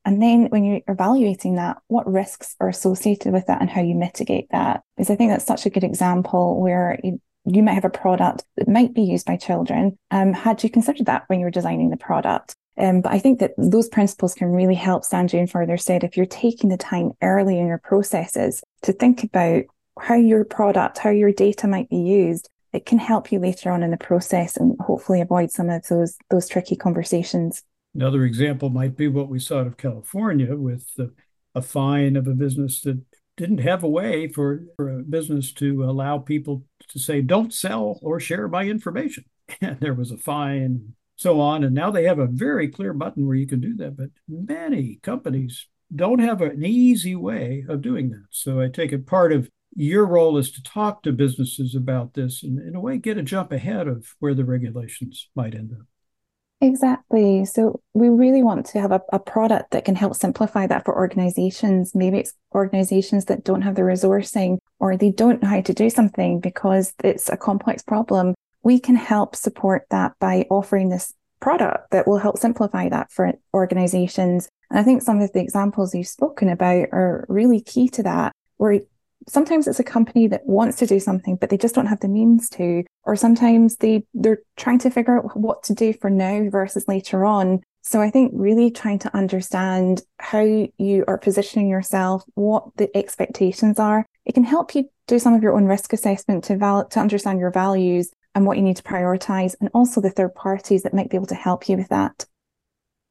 And 0.03 0.21
then 0.21 0.47
when 0.49 0.63
you're 0.65 0.81
evaluating 0.87 1.55
that, 1.55 1.77
what 1.87 2.11
risks 2.11 2.55
are 2.59 2.69
associated 2.69 3.31
with 3.31 3.47
that 3.47 3.61
and 3.61 3.69
how 3.69 3.81
you 3.81 3.95
mitigate 3.95 4.47
that? 4.51 4.81
Because 4.95 5.09
I 5.09 5.15
think 5.15 5.31
that's 5.31 5.45
such 5.45 5.65
a 5.65 5.69
good 5.69 5.85
example 5.85 6.61
where 6.61 6.99
you, 7.03 7.21
you 7.45 7.63
might 7.63 7.73
have 7.73 7.85
a 7.85 7.89
product 7.89 8.43
that 8.57 8.67
might 8.67 8.93
be 8.93 9.03
used 9.03 9.25
by 9.25 9.37
children. 9.37 9.97
Um, 10.11 10.33
had 10.33 10.61
you 10.63 10.69
considered 10.69 11.05
that 11.07 11.23
when 11.27 11.39
you 11.39 11.45
were 11.45 11.51
designing 11.51 11.89
the 11.89 11.97
product? 11.97 12.55
Um, 12.77 12.99
but 12.99 13.13
I 13.13 13.19
think 13.19 13.39
that 13.39 13.53
those 13.57 13.87
principles 13.87 14.33
can 14.33 14.49
really 14.49 14.75
help 14.75 15.05
stand 15.05 15.31
you 15.31 15.39
in 15.39 15.47
further 15.47 15.77
said 15.77 16.03
if 16.03 16.17
you're 16.17 16.25
taking 16.25 16.69
the 16.69 16.77
time 16.77 17.13
early 17.21 17.57
in 17.57 17.67
your 17.67 17.77
processes 17.77 18.61
to 18.81 18.91
think 18.91 19.23
about 19.23 19.63
how 19.97 20.15
your 20.15 20.43
product, 20.43 20.97
how 20.97 21.09
your 21.09 21.31
data 21.31 21.67
might 21.67 21.89
be 21.89 21.95
used 21.95 22.49
it 22.75 22.85
can 22.85 22.99
help 22.99 23.31
you 23.31 23.39
later 23.39 23.71
on 23.71 23.83
in 23.83 23.91
the 23.91 23.97
process 23.97 24.57
and 24.57 24.77
hopefully 24.81 25.21
avoid 25.21 25.49
some 25.51 25.69
of 25.69 25.87
those 25.87 26.17
those 26.29 26.47
tricky 26.47 26.75
conversations. 26.75 27.63
Another 27.93 28.23
example 28.25 28.69
might 28.69 28.97
be 28.97 29.07
what 29.07 29.29
we 29.29 29.39
saw 29.39 29.61
out 29.61 29.67
of 29.67 29.77
California 29.77 30.55
with 30.55 30.93
the, 30.95 31.13
a 31.55 31.61
fine 31.61 32.17
of 32.17 32.27
a 32.27 32.33
business 32.33 32.81
that 32.81 33.01
didn't 33.37 33.59
have 33.59 33.83
a 33.83 33.89
way 33.89 34.27
for, 34.27 34.63
for 34.75 34.99
a 34.99 35.03
business 35.03 35.53
to 35.53 35.83
allow 35.83 36.17
people 36.17 36.63
to 36.89 36.99
say, 36.99 37.21
don't 37.21 37.53
sell 37.53 37.99
or 38.01 38.19
share 38.19 38.47
my 38.47 38.63
information. 38.63 39.25
And 39.61 39.79
there 39.79 39.93
was 39.93 40.09
a 40.09 40.17
fine, 40.17 40.95
so 41.15 41.39
on. 41.39 41.63
And 41.63 41.75
now 41.75 41.91
they 41.91 42.05
have 42.05 42.17
a 42.17 42.25
very 42.25 42.67
clear 42.67 42.93
button 42.93 43.27
where 43.27 43.35
you 43.35 43.45
can 43.45 43.61
do 43.61 43.75
that. 43.77 43.95
But 43.95 44.09
many 44.27 44.99
companies 45.03 45.67
don't 45.95 46.17
have 46.17 46.41
an 46.41 46.65
easy 46.65 47.15
way 47.15 47.63
of 47.69 47.83
doing 47.83 48.09
that. 48.09 48.25
So 48.31 48.59
I 48.59 48.69
take 48.69 48.91
it 48.91 49.05
part 49.05 49.31
of 49.31 49.47
your 49.75 50.05
role 50.05 50.37
is 50.37 50.51
to 50.51 50.63
talk 50.63 51.03
to 51.03 51.11
businesses 51.11 51.75
about 51.75 52.13
this 52.13 52.43
and 52.43 52.59
in 52.59 52.75
a 52.75 52.79
way 52.79 52.97
get 52.97 53.17
a 53.17 53.23
jump 53.23 53.51
ahead 53.51 53.87
of 53.87 54.15
where 54.19 54.33
the 54.33 54.45
regulations 54.45 55.29
might 55.35 55.53
end 55.53 55.73
up. 55.73 55.85
Exactly. 56.61 57.43
So 57.43 57.81
we 57.93 58.07
really 58.07 58.41
want 58.41 58.65
to 58.67 58.79
have 58.79 58.93
a, 58.93 59.01
a 59.11 59.19
product 59.19 59.71
that 59.71 59.83
can 59.83 59.95
help 59.95 60.15
simplify 60.15 60.65
that 60.67 60.85
for 60.85 60.95
organizations. 60.95 61.93
Maybe 61.93 62.19
it's 62.19 62.33
organizations 62.55 63.25
that 63.25 63.43
don't 63.43 63.61
have 63.61 63.75
the 63.75 63.81
resourcing 63.81 64.57
or 64.79 64.95
they 64.95 65.11
don't 65.11 65.43
know 65.43 65.49
how 65.49 65.61
to 65.61 65.73
do 65.73 65.89
something 65.89 66.39
because 66.39 66.93
it's 67.03 67.27
a 67.29 67.35
complex 67.35 67.83
problem. 67.83 68.33
We 68.63 68.79
can 68.79 68.95
help 68.95 69.35
support 69.35 69.85
that 69.91 70.13
by 70.19 70.47
offering 70.49 70.89
this 70.89 71.13
product 71.41 71.91
that 71.91 72.07
will 72.07 72.17
help 72.17 72.37
simplify 72.37 72.87
that 72.87 73.11
for 73.11 73.33
organizations. 73.53 74.47
And 74.69 74.79
i 74.79 74.83
think 74.83 75.01
some 75.01 75.21
of 75.21 75.31
the 75.33 75.41
examples 75.41 75.93
you've 75.93 76.07
spoken 76.07 76.49
about 76.49 76.87
are 76.91 77.25
really 77.27 77.59
key 77.61 77.89
to 77.89 78.03
that 78.03 78.31
where 78.57 78.79
sometimes 79.27 79.67
it's 79.67 79.79
a 79.79 79.83
company 79.83 80.27
that 80.27 80.45
wants 80.45 80.77
to 80.77 80.85
do 80.85 80.99
something 80.99 81.35
but 81.35 81.49
they 81.49 81.57
just 81.57 81.75
don't 81.75 81.87
have 81.87 81.99
the 81.99 82.07
means 82.07 82.49
to. 82.51 82.83
Or 83.03 83.15
sometimes 83.15 83.77
they 83.77 84.03
they're 84.13 84.39
trying 84.57 84.79
to 84.79 84.89
figure 84.89 85.17
out 85.17 85.37
what 85.37 85.63
to 85.63 85.73
do 85.73 85.93
for 85.93 86.09
now 86.09 86.49
versus 86.49 86.87
later 86.87 87.25
on. 87.25 87.61
So 87.81 88.01
i 88.01 88.09
think 88.09 88.31
really 88.33 88.71
trying 88.71 88.99
to 88.99 89.15
understand 89.15 90.01
how 90.19 90.67
you 90.77 91.05
are 91.07 91.17
positioning 91.17 91.69
yourself 91.69 92.23
what 92.35 92.65
the 92.77 92.95
expectations 92.95 93.79
are. 93.79 94.05
It 94.25 94.33
can 94.33 94.43
help 94.43 94.75
you 94.75 94.89
do 95.07 95.19
some 95.19 95.33
of 95.33 95.43
your 95.43 95.55
own 95.55 95.65
risk 95.65 95.93
assessment 95.93 96.45
to 96.45 96.57
val- 96.57 96.87
to 96.87 96.99
understand 96.99 97.39
your 97.39 97.51
values 97.51 98.11
and 98.33 98.45
what 98.45 98.57
you 98.57 98.63
need 98.63 98.77
to 98.77 98.83
prioritize 98.83 99.55
and 99.59 99.69
also 99.73 100.01
the 100.01 100.09
third 100.09 100.35
parties 100.35 100.83
that 100.83 100.93
might 100.93 101.09
be 101.09 101.17
able 101.17 101.27
to 101.27 101.35
help 101.35 101.69
you 101.69 101.77
with 101.77 101.89
that 101.89 102.25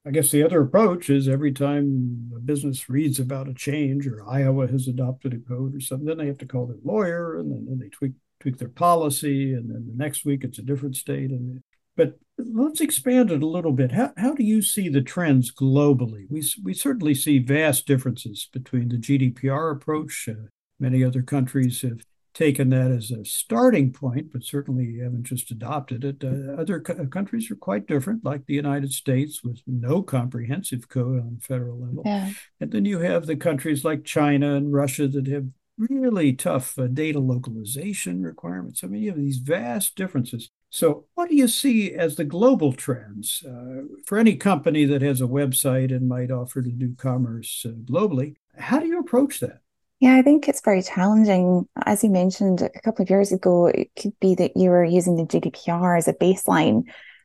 I 0.06 0.10
guess 0.10 0.30
the 0.30 0.42
other 0.42 0.60
approach 0.60 1.08
is 1.08 1.28
every 1.28 1.52
time 1.52 2.30
a 2.36 2.40
business 2.40 2.90
reads 2.90 3.18
about 3.18 3.48
a 3.48 3.54
change 3.54 4.06
or 4.06 4.22
Iowa 4.28 4.66
has 4.66 4.86
adopted 4.86 5.32
a 5.32 5.38
code 5.38 5.74
or 5.74 5.80
something, 5.80 6.06
then 6.06 6.18
they 6.18 6.26
have 6.26 6.38
to 6.38 6.46
call 6.46 6.66
their 6.66 6.76
lawyer 6.84 7.38
and 7.38 7.50
then, 7.50 7.66
then 7.66 7.78
they 7.78 7.88
tweak 7.88 8.12
tweak 8.40 8.58
their 8.58 8.68
policy, 8.68 9.54
and 9.54 9.70
then 9.70 9.86
the 9.86 9.96
next 9.96 10.26
week 10.26 10.44
it's 10.44 10.58
a 10.58 10.62
different 10.62 10.96
state. 10.96 11.30
And 11.30 11.62
but 11.96 12.18
let's 12.36 12.80
expand 12.80 13.30
it 13.30 13.42
a 13.42 13.46
little 13.46 13.72
bit. 13.72 13.92
How 13.92 14.12
how 14.16 14.34
do 14.34 14.44
you 14.44 14.60
see 14.60 14.88
the 14.88 15.00
trends 15.00 15.52
globally? 15.52 16.26
We 16.28 16.44
we 16.62 16.74
certainly 16.74 17.14
see 17.14 17.38
vast 17.38 17.86
differences 17.86 18.48
between 18.52 18.88
the 18.88 18.96
GDPR 18.98 19.72
approach. 19.72 20.28
Uh, 20.28 20.48
Many 20.80 21.04
other 21.04 21.22
countries 21.22 21.82
have 21.82 22.00
taken 22.34 22.70
that 22.70 22.90
as 22.90 23.10
a 23.10 23.24
starting 23.24 23.92
point, 23.92 24.32
but 24.32 24.44
certainly 24.44 24.98
haven't 24.98 25.22
just 25.22 25.50
adopted 25.50 26.04
it. 26.04 26.22
Uh, 26.22 26.60
other 26.60 26.80
co- 26.80 27.06
countries 27.06 27.50
are 27.50 27.56
quite 27.56 27.86
different, 27.86 28.24
like 28.24 28.44
the 28.46 28.54
United 28.54 28.92
States, 28.92 29.42
with 29.42 29.62
no 29.66 30.02
comprehensive 30.02 30.88
code 30.88 31.20
on 31.20 31.38
federal 31.40 31.80
level. 31.80 32.02
Yeah. 32.04 32.32
And 32.60 32.72
then 32.72 32.84
you 32.84 32.98
have 32.98 33.26
the 33.26 33.36
countries 33.36 33.84
like 33.84 34.04
China 34.04 34.56
and 34.56 34.72
Russia 34.72 35.06
that 35.08 35.28
have 35.28 35.46
really 35.78 36.32
tough 36.32 36.78
uh, 36.78 36.86
data 36.86 37.18
localization 37.18 38.22
requirements. 38.22 38.82
I 38.82 38.88
mean, 38.88 39.02
you 39.02 39.10
have 39.10 39.18
these 39.18 39.38
vast 39.38 39.96
differences. 39.96 40.50
So, 40.70 41.06
what 41.14 41.28
do 41.28 41.36
you 41.36 41.46
see 41.46 41.94
as 41.94 42.16
the 42.16 42.24
global 42.24 42.72
trends 42.72 43.44
uh, 43.48 43.82
for 44.06 44.18
any 44.18 44.34
company 44.34 44.84
that 44.86 45.02
has 45.02 45.20
a 45.20 45.26
website 45.26 45.94
and 45.94 46.08
might 46.08 46.32
offer 46.32 46.62
to 46.62 46.70
do 46.70 46.94
commerce 46.96 47.64
uh, 47.64 47.72
globally? 47.72 48.34
How 48.58 48.80
do 48.80 48.86
you 48.86 48.98
approach 48.98 49.38
that? 49.40 49.60
Yeah, 50.04 50.16
I 50.16 50.20
think 50.20 50.50
it's 50.50 50.60
very 50.60 50.82
challenging. 50.82 51.66
As 51.86 52.04
you 52.04 52.10
mentioned 52.10 52.60
a 52.60 52.80
couple 52.82 53.02
of 53.02 53.08
years 53.08 53.32
ago, 53.32 53.68
it 53.68 53.88
could 53.98 54.12
be 54.20 54.34
that 54.34 54.54
you 54.54 54.68
were 54.68 54.84
using 54.84 55.16
the 55.16 55.22
GDPR 55.22 55.96
as 55.96 56.06
a 56.06 56.12
baseline. 56.12 56.82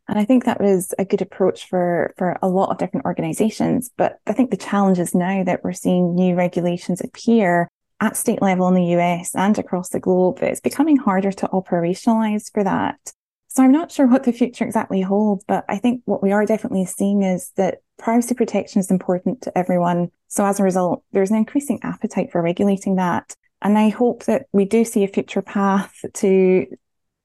And 0.07 0.17
I 0.17 0.24
think 0.24 0.45
that 0.45 0.62
was 0.62 0.93
a 0.98 1.03
good 1.03 1.21
approach 1.21 1.67
for, 1.67 2.13
for 2.17 2.39
a 2.41 2.48
lot 2.48 2.69
of 2.69 2.77
different 2.77 3.05
organizations. 3.05 3.91
But 3.98 4.19
I 4.25 4.31
think 4.31 4.50
the 4.50 4.55
challenge 4.55 4.98
is 4.98 5.13
now 5.13 5.43
that 5.43 5.62
we're 5.62 5.74
seeing 5.74 6.15
new 6.15 6.36
regulations 6.36 7.01
appear 7.01 7.67
at 8.00 8.15
state 8.15 8.41
level 8.41 8.69
in 8.69 8.75
the 8.75 8.98
US 8.98 9.36
and 9.36 9.59
across 9.59 9.89
the 9.89 10.00
globe, 10.00 10.39
it's 10.41 10.62
becoming 10.62 10.95
harder 10.95 11.33
to 11.33 11.50
operationalize 11.50 12.50
for 12.50 12.63
that. 12.63 13.12
So 13.50 13.62
I'm 13.62 13.74
not 13.74 13.91
sure 13.91 14.07
what 14.07 14.24
the 14.24 14.31
future 14.31 14.63
exactly 14.63 15.01
holds, 15.01 15.43
but 15.45 15.65
I 15.67 15.79
think 15.79 16.03
what 16.05 16.24
we 16.24 16.31
are 16.31 16.45
definitely 16.45 16.86
seeing 16.86 17.24
is 17.24 17.51
that 17.57 17.79
privacy 17.98 18.36
protection 18.36 18.79
is 18.79 18.89
important 18.89 19.41
to 19.41 19.57
everyone. 19.57 20.12
So 20.29 20.45
as 20.45 20.59
a 20.59 20.63
result, 20.63 21.03
there's 21.12 21.31
an 21.31 21.38
increasing 21.38 21.79
appetite 21.83 22.31
for 22.31 22.41
regulating 22.41 22.95
that. 22.95 23.36
And 23.62 23.77
I 23.77 23.89
hope 23.89 24.24
that 24.25 24.45
we 24.53 24.63
do 24.63 24.86
see 24.86 25.03
a 25.03 25.07
future 25.07 25.41
path 25.41 25.93
to 26.15 26.65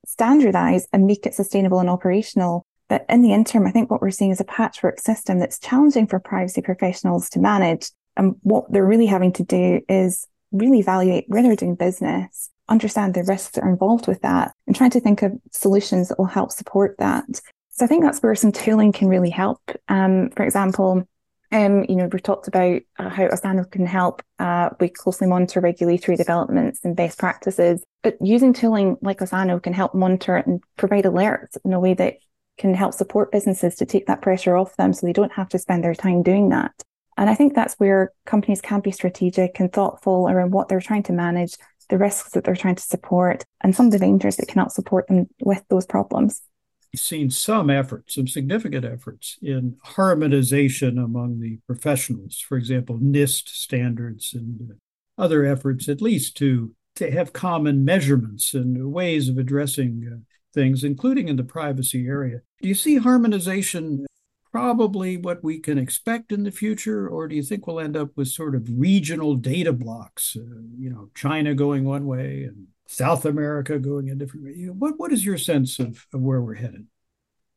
standardize 0.07 0.89
and 0.93 1.07
make 1.07 1.27
it 1.27 1.35
sustainable 1.35 1.79
and 1.79 1.89
operational. 1.89 2.67
But 2.89 3.05
in 3.09 3.23
the 3.23 3.33
interim, 3.33 3.67
I 3.67 3.71
think 3.71 3.91
what 3.91 4.03
we're 4.03 4.11
seeing 4.11 4.31
is 4.31 4.41
a 4.41 4.45
patchwork 4.45 4.99
system 5.01 5.39
that's 5.39 5.59
challenging 5.59 6.07
for 6.07 6.19
privacy 6.19 6.61
professionals 6.61 7.31
to 7.31 7.39
manage. 7.39 7.91
And 8.17 8.37
what 8.43 8.71
they're 8.73 8.85
really 8.85 9.07
having 9.07 9.33
to 9.35 9.45
do 9.45 9.81
is 9.89 10.27
really 10.53 10.81
evaluate 10.81 11.25
where 11.29 11.43
they're 11.43 11.57
doing 11.57 11.75
business, 11.75 12.51
understand 12.69 13.15
the 13.15 13.25
risks 13.25 13.53
that 13.53 13.65
are 13.65 13.71
involved 13.71 14.07
with 14.07 14.23
that, 14.23 14.53
and 14.67 14.75
trying 14.75 14.91
to 14.91 15.01
think 15.01 15.23
of 15.23 15.33
solutions 15.53 16.09
that 16.09 16.19
will 16.19 16.27
help 16.27 16.53
support 16.53 16.97
that. 16.99 17.25
So 17.71 17.85
I 17.85 17.89
think 17.89 18.05
that's 18.05 18.23
where 18.23 18.35
some 18.35 18.53
tooling 18.53 18.93
can 18.93 19.09
really 19.09 19.31
help. 19.31 19.61
Um, 19.89 20.31
for 20.31 20.45
example, 20.45 21.09
um, 21.55 21.85
you 21.89 21.95
know, 21.95 22.09
we've 22.13 22.23
talked 22.23 22.49
about 22.49 22.83
uh, 22.99 23.09
how 23.09 23.29
Osano 23.29 23.71
can 23.71 23.87
help. 23.87 24.23
Uh, 24.41 24.71
we 24.81 24.89
closely 24.89 25.29
monitor 25.29 25.61
regulatory 25.61 26.17
developments 26.17 26.81
and 26.83 26.97
best 26.97 27.17
practices, 27.17 27.85
but 28.03 28.17
using 28.21 28.53
tooling 28.53 28.97
like 29.03 29.21
Osano 29.21 29.63
can 29.63 29.73
help 29.73 29.95
monitor 29.95 30.35
and 30.35 30.61
provide 30.77 31.05
alerts 31.05 31.57
in 31.65 31.73
a 31.73 31.79
way 31.79 31.95
that 31.95 32.17
can 32.59 32.75
help 32.75 32.93
support 32.93 33.31
businesses 33.31 33.77
to 33.77 33.87
take 33.87 34.07
that 34.07 34.21
pressure 34.21 34.57
off 34.57 34.75
them 34.77 34.93
so 34.93 35.07
they 35.07 35.13
don't 35.13 35.33
have 35.33 35.49
to 35.51 35.59
spend 35.61 35.85
their 35.85 35.95
time 35.95 36.25
doing 36.25 36.49
that. 36.49 36.73
And 37.17 37.31
I 37.31 37.37
think 37.37 37.55
that's 37.55 37.75
where 37.75 38.11
companies 38.27 38.61
can 38.61 38.81
be 38.81 38.91
strategic 38.91 39.61
and 39.61 39.73
thoughtful 39.73 40.29
around 40.29 40.51
what 40.51 40.69
they're 40.69 40.81
trying 40.81 41.05
to 41.05 41.13
manage, 41.13 41.57
the 41.89 41.99
risks 41.99 42.33
that 42.33 42.43
they're 42.43 42.57
trying 42.57 42.75
to 42.75 42.83
support, 42.83 43.45
and 43.63 43.77
some 43.77 43.87
of 43.87 43.93
the 43.93 44.01
dangers 44.01 44.37
that 44.37 44.49
can 44.49 44.59
help 44.59 44.73
support 44.73 45.07
them 45.07 45.29
with 45.41 45.63
those 45.69 45.87
problems. 45.87 46.43
We've 46.95 47.01
seen 47.01 47.29
some 47.29 47.71
efforts, 47.71 48.15
some 48.15 48.29
significant 48.29 48.85
efforts 48.85 49.37
in 49.43 49.79
harmonization 49.83 50.97
among 50.97 51.41
the 51.41 51.59
professionals. 51.67 52.39
For 52.39 52.57
example, 52.57 53.01
NIST 53.01 53.49
standards 53.49 54.33
and 54.33 54.75
other 55.19 55.45
efforts, 55.45 55.89
at 55.89 56.01
least 56.01 56.37
to, 56.37 56.71
to 56.95 57.11
have 57.11 57.33
common 57.33 57.85
measurements 57.85 58.55
and 58.55 58.93
ways 58.93 59.29
of 59.29 59.39
addressing 59.39 60.09
uh, 60.09 60.19
things, 60.55 60.85
including 60.85 61.27
in 61.27 61.35
the 61.35 61.43
privacy 61.43 62.07
area. 62.07 62.43
Do 62.63 62.69
you 62.69 62.77
see 62.77 62.99
harmonization 62.99 64.07
probably 64.53 65.17
what 65.17 65.43
we 65.43 65.59
can 65.59 65.79
expect 65.79 66.31
in 66.31 66.45
the 66.45 66.53
future, 66.53 67.09
or 67.09 67.27
do 67.27 67.35
you 67.35 67.43
think 67.43 67.67
we'll 67.67 67.81
end 67.81 67.97
up 67.97 68.11
with 68.15 68.29
sort 68.29 68.55
of 68.55 68.69
regional 68.71 69.35
data 69.35 69.73
blocks? 69.73 70.37
Uh, 70.37 70.63
you 70.79 70.91
know, 70.91 71.11
China 71.17 71.57
going 71.57 71.83
one 71.83 72.07
way 72.07 72.45
and 72.45 72.69
South 72.87 73.25
America 73.25 73.79
going 73.79 74.11
a 74.11 74.15
different 74.15 74.45
way. 74.45 74.53
What 74.67 74.95
what 74.99 75.13
is 75.13 75.25
your 75.25 75.39
sense 75.39 75.79
of, 75.79 76.07
of 76.13 76.21
where 76.21 76.41
we're 76.41 76.55
headed? 76.55 76.87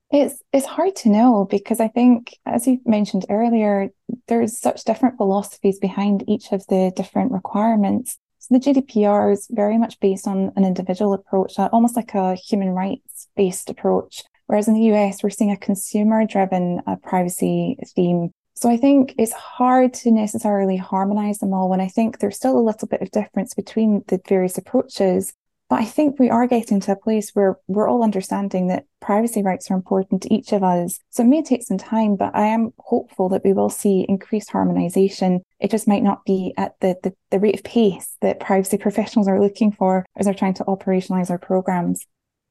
It's 0.09 0.41
it's 0.53 0.65
hard 0.65 0.95
to 0.97 1.09
know 1.09 1.45
because 1.49 1.79
I 1.79 1.89
think, 1.89 2.37
as 2.45 2.65
you 2.65 2.79
mentioned 2.85 3.25
earlier, 3.29 3.89
there's 4.27 4.57
such 4.57 4.85
different 4.85 5.17
philosophies 5.17 5.79
behind 5.79 6.23
each 6.27 6.51
of 6.51 6.65
the 6.67 6.93
different 6.95 7.31
requirements. 7.31 8.17
So 8.39 8.57
the 8.57 8.61
GDPR 8.61 9.33
is 9.33 9.47
very 9.49 9.77
much 9.77 9.99
based 9.99 10.27
on 10.27 10.53
an 10.55 10.63
individual 10.63 11.13
approach, 11.13 11.59
almost 11.59 11.97
like 11.97 12.13
a 12.13 12.35
human 12.35 12.69
rights 12.69 13.27
based 13.35 13.69
approach. 13.69 14.23
Whereas 14.45 14.69
in 14.69 14.75
the 14.75 14.93
US, 14.93 15.21
we're 15.21 15.29
seeing 15.29 15.51
a 15.51 15.57
consumer 15.57 16.25
driven 16.25 16.81
uh, 16.87 16.95
privacy 17.03 17.77
theme. 17.93 18.31
So 18.59 18.71
I 18.71 18.77
think 18.77 19.13
it's 19.19 19.33
hard 19.33 19.93
to 19.95 20.09
necessarily 20.09 20.77
harmonize 20.77 21.37
them 21.37 21.53
all 21.53 21.69
when 21.69 21.79
I 21.79 21.89
think 21.89 22.17
there's 22.17 22.37
still 22.37 22.57
a 22.57 22.59
little 22.59 22.87
bit 22.87 23.03
of 23.03 23.11
difference 23.11 23.53
between 23.53 24.03
the 24.07 24.19
various 24.27 24.57
approaches. 24.57 25.31
But 25.69 25.81
I 25.81 25.85
think 25.85 26.17
we 26.17 26.31
are 26.31 26.47
getting 26.47 26.79
to 26.79 26.93
a 26.93 26.95
place 26.95 27.31
where 27.35 27.59
we're 27.67 27.87
all 27.87 28.03
understanding 28.03 28.67
that 28.69 28.85
privacy 28.99 29.43
rights 29.43 29.69
are 29.69 29.75
important 29.75 30.23
to 30.23 30.33
each 30.33 30.53
of 30.53 30.63
us. 30.63 30.97
So 31.11 31.21
it 31.21 31.27
may 31.27 31.43
take 31.43 31.61
some 31.61 31.77
time, 31.77 32.15
but 32.15 32.35
I 32.35 32.47
am 32.47 32.71
hopeful 32.79 33.29
that 33.29 33.43
we 33.45 33.53
will 33.53 33.69
see 33.69 34.07
increased 34.09 34.49
harmonization. 34.49 35.41
It 35.59 35.69
just 35.69 35.87
might 35.87 36.03
not 36.03 36.25
be 36.25 36.55
at 36.57 36.79
the, 36.79 36.95
the, 37.03 37.13
the 37.29 37.39
rate 37.39 37.55
of 37.55 37.63
pace 37.63 38.17
that 38.21 38.39
privacy 38.39 38.79
professionals 38.79 39.27
are 39.27 39.41
looking 39.41 39.71
for 39.71 40.03
as 40.15 40.25
they're 40.25 40.33
trying 40.33 40.55
to 40.55 40.63
operationalize 40.63 41.29
our 41.29 41.37
programs. 41.37 42.07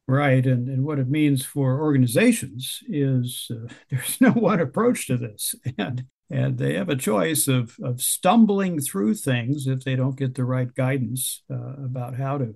Right. 0.09 0.47
And, 0.47 0.69
and 0.69 0.85
what 0.85 1.01
it 1.01 1.09
means 1.09 1.45
for 1.45 1.81
organizations 1.81 2.81
is 2.89 3.51
uh, 3.51 3.69
there's 3.91 4.21
no 4.21 4.31
one 4.31 4.61
approach 4.61 5.09
to 5.09 5.17
this. 5.17 5.55
And, 5.79 6.07
and 6.31 6.59
they 6.59 6.75
have 6.75 6.89
a 6.89 6.97
choice 6.97 7.49
of, 7.49 7.77
of 7.83 8.01
stumbling 8.01 8.81
through 8.81 9.15
things 9.15 9.67
if 9.67 9.85
they 9.85 9.97
don't 9.97 10.17
get 10.17 10.35
the 10.35 10.45
right 10.45 10.73
guidance 10.75 11.43
uh, 11.51 11.85
about 11.85 12.17
how 12.17 12.39
to 12.39 12.55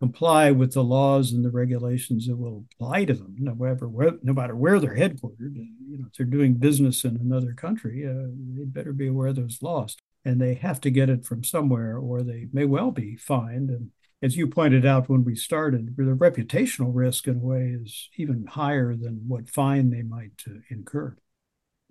comply 0.00 0.50
with 0.50 0.72
the 0.72 0.84
laws 0.84 1.32
and 1.32 1.44
the 1.44 1.50
regulations 1.50 2.26
that 2.26 2.36
will 2.36 2.64
apply 2.74 3.04
to 3.04 3.14
them, 3.14 3.34
no 3.38 3.54
matter 3.54 3.86
where, 3.86 4.12
no 4.22 4.32
matter 4.32 4.56
where 4.56 4.80
they're 4.80 4.96
headquartered. 4.96 5.54
You 5.54 5.98
know, 5.98 6.06
if 6.06 6.16
they're 6.16 6.26
doing 6.26 6.54
business 6.54 7.04
in 7.04 7.16
another 7.16 7.52
country, 7.52 8.06
uh, 8.06 8.28
they 8.56 8.64
better 8.64 8.94
be 8.94 9.08
aware 9.08 9.28
of 9.28 9.36
those 9.36 9.62
laws. 9.62 9.96
And 10.24 10.40
they 10.40 10.54
have 10.54 10.80
to 10.82 10.90
get 10.90 11.10
it 11.10 11.24
from 11.24 11.44
somewhere, 11.44 11.98
or 11.98 12.22
they 12.22 12.46
may 12.52 12.64
well 12.64 12.90
be 12.90 13.16
fined. 13.16 13.70
And 13.70 13.90
as 14.22 14.36
you 14.36 14.46
pointed 14.46 14.84
out 14.84 15.08
when 15.08 15.24
we 15.24 15.34
started, 15.34 15.96
the 15.96 16.02
reputational 16.02 16.90
risk 16.92 17.26
in 17.26 17.36
a 17.36 17.38
way 17.38 17.76
is 17.80 18.08
even 18.16 18.46
higher 18.46 18.94
than 18.94 19.22
what 19.26 19.48
fine 19.48 19.90
they 19.90 20.02
might 20.02 20.42
uh, 20.46 20.60
incur. 20.68 21.16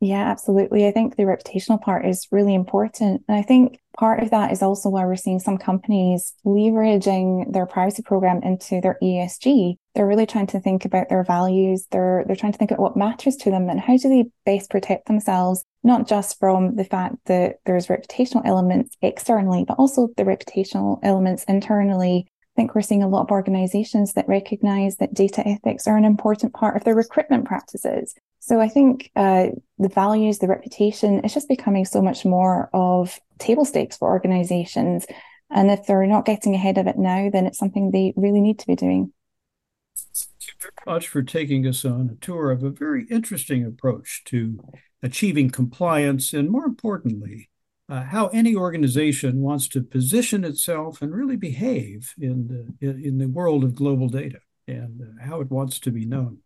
Yeah, 0.01 0.29
absolutely. 0.29 0.87
I 0.87 0.91
think 0.91 1.17
the 1.17 1.23
reputational 1.23 1.81
part 1.81 2.05
is 2.05 2.27
really 2.31 2.55
important. 2.55 3.23
And 3.27 3.37
I 3.37 3.41
think 3.41 3.81
part 3.97 4.23
of 4.23 4.29
that 4.29 4.51
is 4.51 4.61
also 4.61 4.87
why 4.87 5.05
we're 5.05 5.17
seeing 5.17 5.39
some 5.39 5.57
companies 5.57 6.33
leveraging 6.45 7.51
their 7.51 7.65
privacy 7.65 8.01
program 8.03 8.41
into 8.41 8.79
their 8.79 8.97
ESG. 9.03 9.75
They're 9.95 10.07
really 10.07 10.25
trying 10.25 10.47
to 10.47 10.59
think 10.61 10.85
about 10.85 11.09
their 11.09 11.25
values. 11.25 11.85
They're 11.91 12.23
they're 12.25 12.37
trying 12.37 12.53
to 12.53 12.57
think 12.57 12.71
about 12.71 12.81
what 12.81 12.95
matters 12.95 13.35
to 13.37 13.51
them 13.51 13.69
and 13.69 13.79
how 13.79 13.97
do 13.97 14.07
they 14.07 14.25
best 14.45 14.69
protect 14.69 15.07
themselves, 15.07 15.65
not 15.83 16.07
just 16.07 16.39
from 16.39 16.75
the 16.75 16.83
fact 16.83 17.15
that 17.25 17.59
there's 17.65 17.87
reputational 17.87 18.41
elements 18.45 18.97
externally, 19.01 19.65
but 19.67 19.79
also 19.79 20.09
the 20.17 20.23
reputational 20.23 20.99
elements 21.03 21.43
internally 21.45 22.29
I 22.59 22.61
think 22.61 22.75
we're 22.75 22.81
seeing 22.81 23.03
a 23.03 23.07
lot 23.07 23.21
of 23.21 23.31
organizations 23.31 24.13
that 24.13 24.27
recognize 24.27 24.97
that 24.97 25.13
data 25.13 25.47
ethics 25.47 25.87
are 25.87 25.95
an 25.95 26.03
important 26.03 26.53
part 26.53 26.75
of 26.75 26.83
their 26.83 26.95
recruitment 26.95 27.45
practices. 27.45 28.15
So 28.39 28.59
I 28.59 28.67
think 28.67 29.11
uh, 29.15 29.47
the 29.77 29.87
values, 29.87 30.39
the 30.39 30.47
reputation, 30.47 31.21
it's 31.23 31.33
just 31.33 31.47
becoming 31.47 31.85
so 31.85 32.01
much 32.01 32.25
more 32.25 32.69
of 32.73 33.17
table 33.37 33.63
stakes 33.63 33.95
for 33.95 34.09
organizations. 34.09 35.05
And 35.49 35.71
if 35.71 35.85
they're 35.85 36.05
not 36.05 36.25
getting 36.25 36.53
ahead 36.53 36.77
of 36.77 36.87
it 36.87 36.97
now, 36.97 37.29
then 37.29 37.45
it's 37.45 37.57
something 37.57 37.91
they 37.91 38.13
really 38.17 38.41
need 38.41 38.59
to 38.59 38.67
be 38.67 38.75
doing. 38.75 39.13
Thank 39.95 40.47
you 40.47 40.53
very 40.59 40.95
much 40.95 41.07
for 41.07 41.23
taking 41.23 41.65
us 41.65 41.85
on 41.85 42.09
a 42.09 42.15
tour 42.15 42.51
of 42.51 42.63
a 42.63 42.69
very 42.69 43.05
interesting 43.09 43.65
approach 43.65 44.23
to 44.25 44.59
achieving 45.01 45.49
compliance 45.49 46.33
and, 46.33 46.49
more 46.49 46.65
importantly, 46.65 47.49
uh, 47.87 48.03
how 48.03 48.27
any 48.27 48.55
organization 48.55 49.41
wants 49.41 49.67
to 49.69 49.81
position 49.81 50.43
itself 50.43 51.01
and 51.01 51.13
really 51.13 51.35
behave 51.35 52.13
in 52.19 52.75
the, 52.79 52.89
in 52.89 53.17
the 53.17 53.27
world 53.27 53.63
of 53.63 53.75
global 53.75 54.07
data 54.07 54.39
and 54.67 55.01
uh, 55.01 55.25
how 55.25 55.41
it 55.41 55.49
wants 55.49 55.79
to 55.79 55.91
be 55.91 56.05
known. 56.05 56.39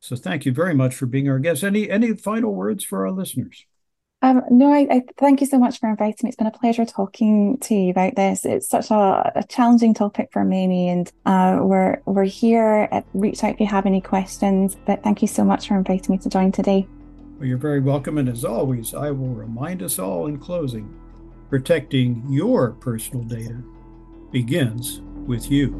So 0.00 0.16
thank 0.16 0.46
you 0.46 0.52
very 0.52 0.74
much 0.74 0.94
for 0.94 1.06
being 1.06 1.28
our 1.28 1.38
guest. 1.38 1.62
Any 1.62 1.90
any 1.90 2.14
final 2.16 2.54
words 2.54 2.82
for 2.82 3.06
our 3.06 3.12
listeners? 3.12 3.66
Um, 4.22 4.42
no, 4.50 4.70
I, 4.70 4.86
I, 4.90 5.02
thank 5.16 5.40
you 5.40 5.46
so 5.46 5.58
much 5.58 5.80
for 5.80 5.88
inviting 5.88 6.18
me. 6.22 6.28
It's 6.28 6.36
been 6.36 6.46
a 6.46 6.50
pleasure 6.50 6.84
talking 6.84 7.56
to 7.58 7.74
you 7.74 7.90
about 7.90 8.16
this. 8.16 8.44
It's 8.44 8.68
such 8.68 8.90
a, 8.90 9.32
a 9.34 9.44
challenging 9.48 9.94
topic 9.94 10.28
for 10.30 10.44
many, 10.44 10.88
and 10.88 11.10
uh, 11.24 11.60
we're 11.62 12.00
we're 12.06 12.24
here. 12.24 12.88
At, 12.90 13.06
reach 13.14 13.44
out 13.44 13.54
if 13.54 13.60
you 13.60 13.66
have 13.66 13.86
any 13.86 14.00
questions. 14.00 14.76
But 14.86 15.02
thank 15.02 15.22
you 15.22 15.28
so 15.28 15.44
much 15.44 15.68
for 15.68 15.76
inviting 15.76 16.14
me 16.14 16.18
to 16.18 16.28
join 16.28 16.52
today. 16.52 16.86
Well, 17.40 17.48
you're 17.48 17.56
very 17.56 17.80
welcome. 17.80 18.18
And 18.18 18.28
as 18.28 18.44
always, 18.44 18.92
I 18.92 19.10
will 19.12 19.34
remind 19.34 19.82
us 19.82 19.98
all 19.98 20.26
in 20.26 20.38
closing 20.38 20.94
protecting 21.48 22.22
your 22.28 22.72
personal 22.72 23.24
data 23.24 23.62
begins 24.30 25.00
with 25.26 25.50
you. 25.50 25.70